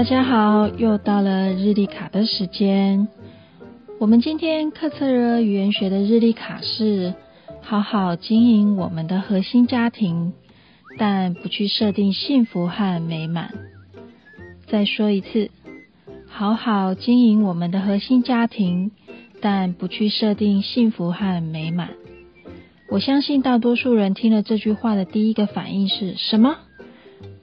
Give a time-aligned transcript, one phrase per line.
[0.00, 3.06] 大家好，又到了日历卡的时间。
[3.98, 7.12] 我们今天课测热语言学的日历卡是
[7.60, 10.32] 好好经营我们的核心家庭，
[10.96, 13.52] 但不去设定幸福和美满。
[14.68, 15.50] 再说一次，
[16.26, 18.92] 好好经营我们的核心家庭，
[19.42, 21.90] 但不去设定幸福和美满。
[22.88, 26.56] 我相信大多数人听了这句话的第一个反应是什么？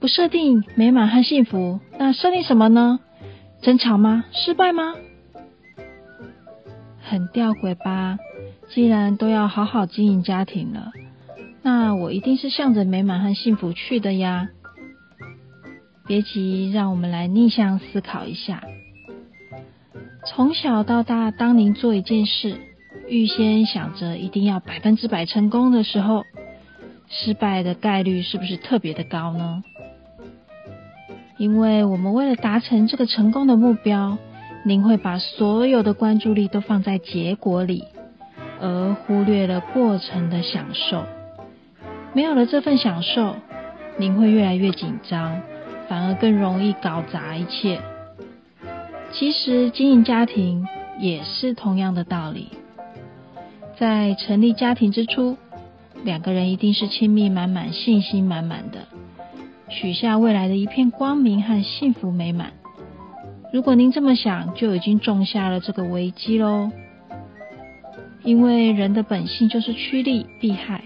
[0.00, 3.00] 不设定美满和幸福，那设定什么呢？
[3.62, 4.24] 争吵吗？
[4.32, 4.94] 失败吗？
[7.00, 8.18] 很吊诡吧？
[8.68, 10.92] 既然都要好好经营家庭了，
[11.62, 14.48] 那我一定是向着美满和幸福去的呀！
[16.06, 18.62] 别急，让我们来逆向思考一下。
[20.26, 22.56] 从小到大，当您做一件事，
[23.08, 26.24] 预先想着一定要百分之百成功的时候，
[27.08, 29.64] 失败的概率是不是特别的高呢？
[31.38, 34.18] 因为我们为了达成这个成功的目标，
[34.64, 37.84] 您会把所有的关注力都放在结果里，
[38.60, 41.04] 而忽略了过程的享受。
[42.12, 43.36] 没有了这份享受，
[43.96, 45.40] 您会越来越紧张，
[45.88, 47.80] 反而更容易搞砸一切。
[49.12, 50.66] 其实经营家庭
[50.98, 52.48] 也是同样的道理。
[53.78, 55.36] 在成立家庭之初，
[56.02, 58.80] 两个人一定是亲密满满、信心满满的。
[59.68, 62.52] 许下未来的一片光明和幸福美满。
[63.52, 66.70] 如果您这么想，就已经种下了这个危机喽。
[68.22, 70.82] 因为人的本性就是趋利避害，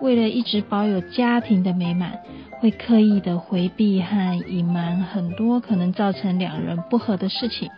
[0.00, 2.18] 为了一直保有家庭的美满，
[2.58, 7.70] 会刻意的回避和隐瞒很多可能造成两人不和的事情，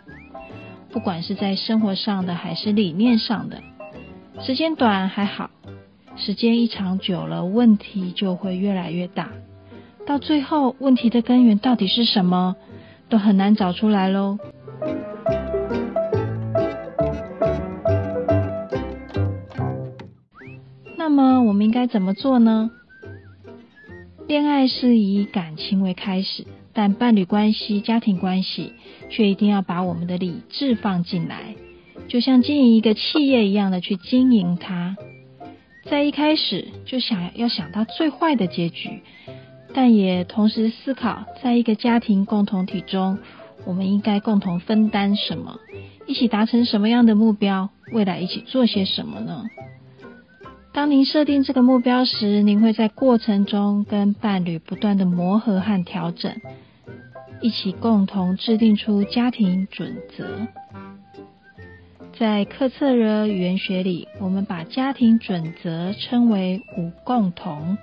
[0.89, 3.61] 不管是在生活上的还是理念上的。
[4.41, 5.49] 时间短还好，
[6.17, 9.29] 时间一长久了，问题就会越来越大。
[10.05, 12.55] 到最后，问题的根源到底是什么，
[13.09, 14.37] 都很难找出来喽。
[20.97, 22.69] 那么，我们应该怎么做呢？
[24.27, 28.73] 恋爱是以感情为开始，但伴侣关系、家庭关系
[29.09, 31.55] 却一定要把我们的理智放进来，
[32.07, 34.95] 就像经营一个企业一样的去经营它。
[35.85, 39.01] 在一开始就想要想到最坏的结局。
[39.73, 43.17] 但也同时思考，在一个家庭共同体中，
[43.65, 45.59] 我们应该共同分担什么，
[46.05, 49.45] 一起达成什么样的目标，未来一起做些什么呢？
[50.73, 56.35] 当您设定这个目标时，您会在过程中跟伴侣不断的磨合和调整，
[57.41, 60.47] 一起共同制定出家庭准则。
[62.17, 67.77] 在克测热语言学里，我们把家庭准则称为五共同。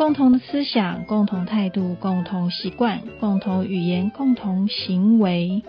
[0.00, 5.62] 共同的思想、共同态度、共同习惯、共同语言、共同行为，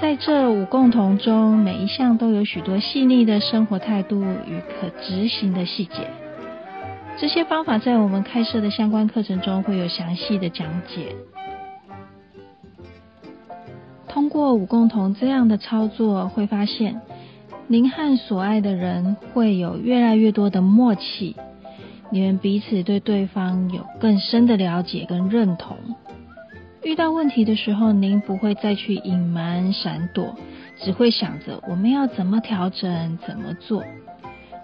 [0.00, 6.06] 在这五共同中，每一项都有许多细腻的生活态度与可执行的细节。
[7.18, 11.16] 这些方法在我们开设的相关课程中会有详细的讲解。
[14.06, 17.00] 通过五共同这样的操作，会发现
[17.66, 21.34] 您和所爱的人会有越来越多的默契。
[22.12, 25.78] 你们彼此对对方有更深的了解跟认同。
[26.82, 30.36] 遇到问题的时候，您不会再去隐瞒闪躲，
[30.78, 33.82] 只会想着我们要怎么调整、怎么做，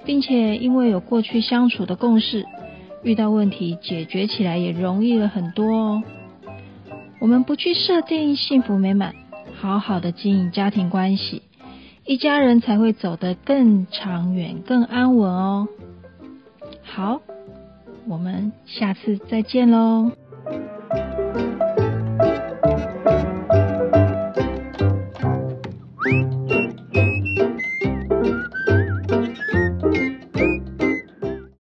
[0.04, 2.44] 并且因为有过去相处的共识，
[3.02, 6.02] 遇到问题解决起来也容易了很多哦。
[7.20, 9.14] 我们不去设定幸福美满，
[9.58, 11.40] 好好的经营家庭关系，
[12.04, 15.66] 一家人才会走得更长远、更安稳哦。
[16.82, 17.22] 好。
[18.68, 20.12] 下次再见喽。